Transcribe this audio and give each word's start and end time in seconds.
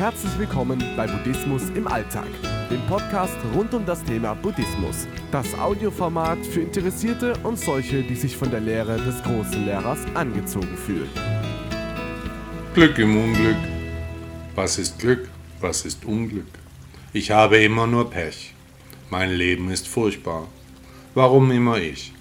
Herzlich 0.00 0.38
willkommen 0.38 0.82
bei 0.96 1.06
Buddhismus 1.06 1.64
im 1.74 1.86
Alltag, 1.86 2.24
dem 2.70 2.80
Podcast 2.86 3.36
rund 3.54 3.74
um 3.74 3.84
das 3.84 4.02
Thema 4.02 4.32
Buddhismus. 4.32 5.06
Das 5.30 5.52
Audioformat 5.58 6.38
für 6.38 6.62
Interessierte 6.62 7.34
und 7.42 7.58
solche, 7.58 8.02
die 8.02 8.14
sich 8.14 8.34
von 8.34 8.50
der 8.50 8.60
Lehre 8.60 8.96
des 8.96 9.22
großen 9.22 9.66
Lehrers 9.66 9.98
angezogen 10.14 10.74
fühlen. 10.74 11.10
Glück 12.72 12.96
im 12.98 13.14
Unglück. 13.14 13.58
Was 14.54 14.78
ist 14.78 14.98
Glück? 14.98 15.28
Was 15.60 15.84
ist 15.84 16.06
Unglück? 16.06 16.48
Ich 17.12 17.30
habe 17.30 17.58
immer 17.58 17.86
nur 17.86 18.08
Pech. 18.08 18.54
Mein 19.10 19.32
Leben 19.32 19.70
ist 19.70 19.86
furchtbar. 19.86 20.48
Warum 21.12 21.50
immer 21.50 21.76
ich? 21.76 22.14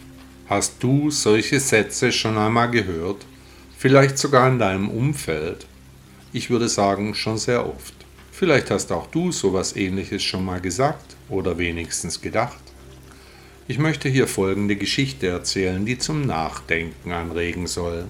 Hast 0.49 0.83
du 0.83 1.11
solche 1.11 1.61
Sätze 1.61 2.11
schon 2.11 2.37
einmal 2.37 2.69
gehört? 2.71 3.25
Vielleicht 3.77 4.17
sogar 4.17 4.49
in 4.49 4.59
deinem 4.59 4.89
Umfeld? 4.89 5.68
Ich 6.31 6.51
würde 6.51 6.69
sagen, 6.69 7.15
schon 7.15 7.39
sehr 7.39 7.65
oft. 7.65 7.93
Vielleicht 8.31 8.69
hast 8.69 8.91
auch 8.91 9.07
du 9.07 9.31
sowas 9.31 9.75
ähnliches 9.75 10.23
schon 10.23 10.45
mal 10.45 10.61
gesagt 10.61 11.15
oder 11.27 11.57
wenigstens 11.57 12.21
gedacht. 12.21 12.59
Ich 13.67 13.79
möchte 13.79 14.09
hier 14.09 14.27
folgende 14.27 14.75
Geschichte 14.75 15.27
erzählen, 15.27 15.85
die 15.85 15.97
zum 15.97 16.21
Nachdenken 16.21 17.11
anregen 17.11 17.65
soll. 17.65 18.05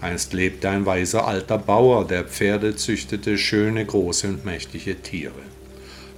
Einst 0.00 0.32
lebte 0.32 0.68
ein 0.68 0.86
weiser 0.86 1.26
alter 1.26 1.58
Bauer, 1.58 2.06
der 2.06 2.24
Pferde 2.24 2.76
züchtete, 2.76 3.36
schöne, 3.36 3.84
große 3.84 4.28
und 4.28 4.44
mächtige 4.44 5.00
Tiere. 5.02 5.42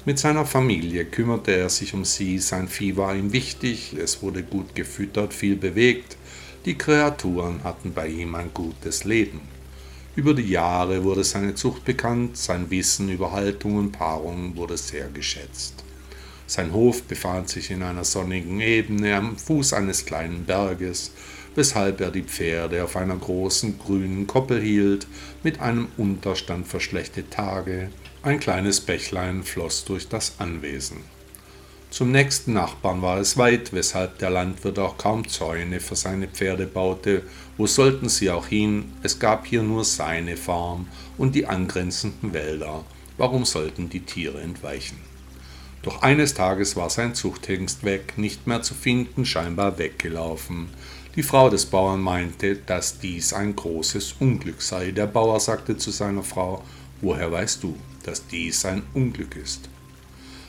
Mit 0.05 0.19
seiner 0.19 0.45
Familie 0.45 1.05
kümmerte 1.07 1.52
er 1.52 1.71
sich 1.71 1.95
um 1.95 2.05
sie, 2.05 2.38
sein 2.38 2.69
Vieh 2.69 2.96
war 2.96 3.15
ihm 3.15 3.33
wichtig, 3.33 3.95
es 3.98 4.23
wurde 4.23 4.43
gut 4.43 4.74
gefüttert, 4.74 5.33
viel 5.33 5.57
bewegt, 5.57 6.16
die 6.65 6.77
Kreaturen 6.77 7.65
hatten 7.65 7.93
bei 7.93 8.07
ihm 8.07 8.35
ein 8.35 8.51
gutes 8.52 9.05
Leben. 9.05 9.55
Über 10.16 10.32
die 10.32 10.48
Jahre 10.48 11.04
wurde 11.04 11.22
seine 11.24 11.54
Zucht 11.54 11.84
bekannt, 11.84 12.38
sein 12.38 12.70
Wissen 12.70 13.10
über 13.10 13.32
Haltung 13.32 13.76
und 13.76 13.92
Paarung 13.92 14.56
wurde 14.56 14.78
sehr 14.78 15.09
geschätzt. 15.09 15.84
Sein 16.46 16.72
Hof 16.72 17.02
befand 17.02 17.50
sich 17.50 17.70
in 17.70 17.82
einer 17.82 18.04
sonnigen 18.04 18.60
Ebene 18.60 19.14
am 19.14 19.37
Fuß 19.37 19.74
eines 19.74 20.06
kleinen 20.06 20.46
Berges, 20.46 21.12
weshalb 21.54 22.00
er 22.00 22.10
die 22.10 22.22
Pferde 22.22 22.82
auf 22.82 22.96
einer 22.96 23.16
großen 23.16 23.78
grünen 23.78 24.26
Koppel 24.26 24.59
hielt, 24.62 25.06
mit 25.42 25.60
einem 25.60 25.88
Unterstand 25.98 26.66
für 26.66 26.80
schlechte 26.80 27.28
Tage. 27.28 27.90
Ein 28.22 28.40
kleines 28.40 28.80
Bächlein 28.80 29.42
floss 29.42 29.84
durch 29.84 30.09
das 30.09 30.37
Anwesen. 30.38 31.15
Zum 31.90 32.10
nächsten 32.10 32.52
Nachbarn 32.52 33.01
war 33.01 33.18
es 33.18 33.38
weit, 33.38 33.73
weshalb 33.73 34.18
der 34.18 34.29
Landwirt 34.30 34.79
auch 34.79 34.98
kaum 34.98 35.26
Zäune 35.29 35.80
für 35.80 35.96
seine 35.96 36.28
Pferde 36.28 36.66
baute. 36.66 37.23
Wo 37.56 37.66
sollten 37.66 38.09
sie 38.09 38.30
auch 38.30 38.48
hin? 38.48 38.93
Es 39.02 39.18
gab 39.18 39.46
hier 39.46 39.62
nur 39.62 39.84
seine 39.84 40.37
Farm 40.37 40.88
und 41.16 41.34
die 41.34 41.46
angrenzenden 41.46 42.34
Wälder. 42.34 42.84
Warum 43.16 43.45
sollten 43.45 43.88
die 43.88 44.01
Tiere 44.01 44.40
entweichen? 44.43 44.98
Doch 45.82 46.02
eines 46.02 46.34
Tages 46.34 46.76
war 46.76 46.90
sein 46.90 47.15
Zuchthengst 47.15 47.84
weg, 47.84 48.18
nicht 48.18 48.46
mehr 48.46 48.60
zu 48.60 48.74
finden, 48.74 49.24
scheinbar 49.24 49.78
weggelaufen. 49.78 50.68
Die 51.15 51.23
Frau 51.23 51.48
des 51.48 51.65
Bauern 51.65 52.00
meinte, 52.00 52.56
dass 52.56 52.98
dies 52.98 53.32
ein 53.32 53.56
großes 53.56 54.16
Unglück 54.18 54.60
sei. 54.60 54.90
Der 54.90 55.06
Bauer 55.06 55.40
sagte 55.40 55.78
zu 55.78 55.93
seiner 55.93 56.24
Frau, 56.24 56.62
woher 57.00 57.32
weißt 57.32 57.62
du, 57.62 57.74
dass 58.02 58.26
dies 58.26 58.66
ein 58.66 58.82
Unglück 58.93 59.37
ist? 59.37 59.71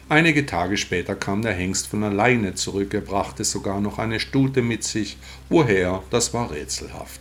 Einige 0.09 0.45
Tage 0.45 0.77
später 0.77 1.16
kam 1.16 1.41
der 1.41 1.52
Hengst 1.52 1.88
von 1.88 2.02
alleine 2.02 2.55
zurück, 2.55 2.94
er 2.94 3.02
brachte 3.02 3.44
sogar 3.44 3.81
noch 3.81 4.00
eine 4.00 4.22
Stute 4.22 4.61
mit 4.61 4.86
sich. 4.86 5.17
Woher, 5.50 6.02
das 6.11 6.33
war 6.33 6.50
rätselhaft. 6.50 7.19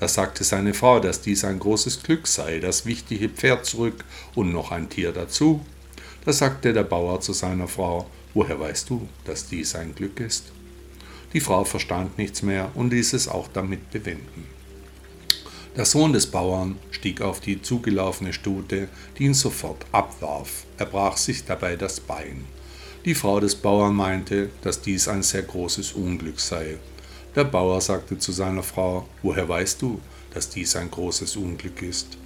Da 0.00 0.08
sagte 0.08 0.42
seine 0.42 0.74
Frau, 0.74 0.98
dass 0.98 1.20
dies 1.20 1.44
ein 1.44 1.60
großes 1.60 2.02
Glück 2.02 2.26
sei, 2.26 2.58
das 2.58 2.86
wichtige 2.86 3.28
Pferd 3.28 3.66
zurück 3.66 4.04
und 4.34 4.52
noch 4.52 4.72
ein 4.72 4.88
Tier 4.90 5.12
dazu. 5.12 5.64
Da 6.24 6.32
sagte 6.32 6.72
der 6.72 6.82
Bauer 6.82 7.20
zu 7.20 7.32
seiner 7.32 7.68
Frau, 7.68 8.10
woher 8.34 8.58
weißt 8.58 8.90
du, 8.90 9.08
dass 9.24 9.46
dies 9.46 9.76
ein 9.76 9.94
Glück 9.94 10.18
ist? 10.18 10.50
Die 11.34 11.40
Frau 11.40 11.64
verstand 11.64 12.18
nichts 12.18 12.42
mehr 12.42 12.72
und 12.74 12.92
ließ 12.92 13.12
es 13.12 13.28
auch 13.28 13.46
damit 13.46 13.92
bewenden. 13.92 14.48
Der 15.76 15.84
Sohn 15.84 16.12
des 16.12 16.26
Bauern 16.26 16.76
stieg 16.92 17.20
auf 17.20 17.40
die 17.40 17.60
zugelaufene 17.60 18.32
Stute, 18.32 18.88
die 19.18 19.24
ihn 19.24 19.34
sofort 19.34 19.84
abwarf. 19.90 20.66
Er 20.78 20.86
brach 20.86 21.16
sich 21.16 21.44
dabei 21.44 21.74
das 21.74 21.98
Bein. 21.98 22.44
Die 23.04 23.14
Frau 23.16 23.40
des 23.40 23.56
Bauern 23.56 23.94
meinte, 23.94 24.50
dass 24.62 24.80
dies 24.80 25.08
ein 25.08 25.24
sehr 25.24 25.42
großes 25.42 25.94
Unglück 25.94 26.38
sei. 26.38 26.78
Der 27.34 27.42
Bauer 27.42 27.80
sagte 27.80 28.18
zu 28.18 28.30
seiner 28.30 28.62
Frau, 28.62 29.08
woher 29.22 29.48
weißt 29.48 29.82
du, 29.82 30.00
dass 30.32 30.48
dies 30.48 30.76
ein 30.76 30.92
großes 30.92 31.36
Unglück 31.36 31.82
ist? 31.82 32.18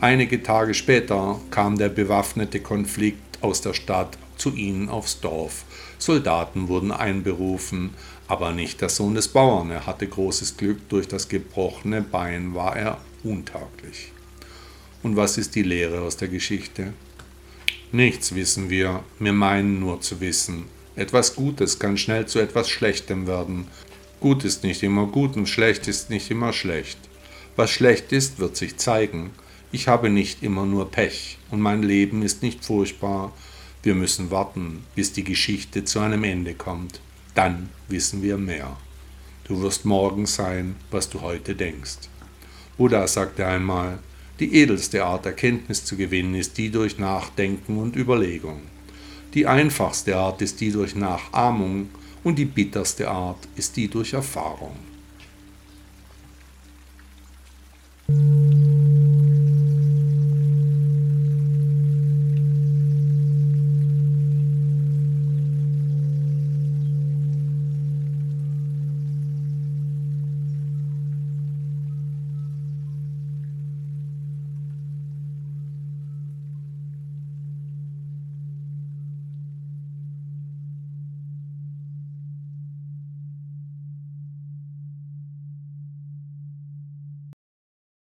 Einige 0.00 0.42
Tage 0.42 0.74
später 0.74 1.40
kam 1.50 1.78
der 1.78 1.90
bewaffnete 1.90 2.58
Konflikt 2.58 3.40
aus 3.40 3.60
der 3.60 3.74
Stadt 3.74 4.18
zu 4.36 4.52
ihnen 4.54 4.88
aufs 4.88 5.20
Dorf. 5.20 5.64
Soldaten 5.98 6.68
wurden 6.68 6.90
einberufen, 6.90 7.90
aber 8.26 8.52
nicht 8.52 8.80
der 8.80 8.88
Sohn 8.88 9.14
des 9.14 9.28
Bauern. 9.28 9.70
Er 9.70 9.86
hatte 9.86 10.06
großes 10.06 10.56
Glück, 10.56 10.88
durch 10.88 11.08
das 11.08 11.28
gebrochene 11.28 12.02
Bein 12.02 12.54
war 12.54 12.76
er 12.76 12.98
untaglich. 13.22 14.12
Und 15.02 15.16
was 15.16 15.36
ist 15.36 15.54
die 15.54 15.62
Lehre 15.62 16.00
aus 16.00 16.16
der 16.16 16.28
Geschichte? 16.28 16.94
Nichts 17.92 18.34
wissen 18.34 18.70
wir, 18.70 19.04
wir 19.18 19.32
meinen 19.32 19.80
nur 19.80 20.00
zu 20.00 20.20
wissen. 20.20 20.64
Etwas 20.96 21.34
Gutes 21.34 21.78
kann 21.78 21.98
schnell 21.98 22.26
zu 22.26 22.38
etwas 22.38 22.68
Schlechtem 22.68 23.26
werden. 23.26 23.66
Gut 24.20 24.44
ist 24.44 24.64
nicht 24.64 24.82
immer 24.82 25.06
gut 25.06 25.36
und 25.36 25.48
schlecht 25.48 25.86
ist 25.88 26.08
nicht 26.08 26.30
immer 26.30 26.52
schlecht. 26.52 26.98
Was 27.56 27.70
schlecht 27.70 28.12
ist, 28.12 28.38
wird 28.38 28.56
sich 28.56 28.78
zeigen. 28.78 29.30
Ich 29.70 29.88
habe 29.88 30.08
nicht 30.08 30.42
immer 30.42 30.64
nur 30.64 30.90
Pech 30.90 31.38
und 31.50 31.60
mein 31.60 31.82
Leben 31.82 32.22
ist 32.22 32.42
nicht 32.42 32.64
furchtbar, 32.64 33.32
wir 33.82 33.94
müssen 33.94 34.30
warten, 34.30 34.84
bis 34.94 35.12
die 35.12 35.24
Geschichte 35.24 35.84
zu 35.84 36.00
einem 36.00 36.24
Ende 36.24 36.54
kommt. 36.54 37.00
Dann 37.34 37.68
wissen 37.88 38.22
wir 38.22 38.38
mehr. 38.38 38.76
Du 39.44 39.60
wirst 39.60 39.84
morgen 39.84 40.26
sein, 40.26 40.76
was 40.90 41.10
du 41.10 41.20
heute 41.20 41.54
denkst. 41.54 42.08
Buddha 42.78 43.06
sagte 43.06 43.46
einmal, 43.46 43.98
die 44.40 44.54
edelste 44.56 45.04
Art 45.04 45.26
Erkenntnis 45.26 45.84
zu 45.84 45.96
gewinnen 45.96 46.34
ist 46.34 46.58
die 46.58 46.70
durch 46.70 46.98
Nachdenken 46.98 47.78
und 47.78 47.94
Überlegung. 47.94 48.62
Die 49.34 49.46
einfachste 49.46 50.16
Art 50.16 50.42
ist 50.42 50.60
die 50.60 50.72
durch 50.72 50.94
Nachahmung 50.94 51.88
und 52.24 52.38
die 52.38 52.44
bitterste 52.44 53.08
Art 53.10 53.48
ist 53.54 53.76
die 53.76 53.88
durch 53.88 54.12
Erfahrung. 54.12 54.76